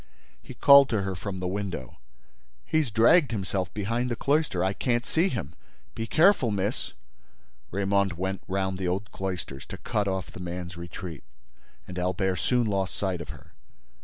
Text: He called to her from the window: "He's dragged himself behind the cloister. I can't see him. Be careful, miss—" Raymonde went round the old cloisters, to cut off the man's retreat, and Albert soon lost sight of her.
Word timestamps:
He 0.41 0.55
called 0.55 0.89
to 0.89 1.03
her 1.03 1.13
from 1.15 1.39
the 1.39 1.47
window: 1.47 1.99
"He's 2.65 2.89
dragged 2.89 3.29
himself 3.29 3.71
behind 3.71 4.09
the 4.09 4.15
cloister. 4.15 4.63
I 4.63 4.73
can't 4.73 5.05
see 5.05 5.29
him. 5.29 5.53
Be 5.93 6.07
careful, 6.07 6.49
miss—" 6.49 6.93
Raymonde 7.69 8.13
went 8.13 8.41
round 8.47 8.79
the 8.79 8.87
old 8.87 9.11
cloisters, 9.11 9.63
to 9.67 9.77
cut 9.77 10.07
off 10.07 10.31
the 10.31 10.39
man's 10.39 10.75
retreat, 10.75 11.23
and 11.87 11.99
Albert 11.99 12.37
soon 12.37 12.65
lost 12.65 12.95
sight 12.95 13.21
of 13.21 13.29
her. 13.29 13.53